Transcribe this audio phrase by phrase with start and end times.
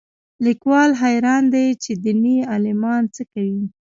[0.45, 3.63] لیکوال حیران دی چې دیني عالمان څه کوي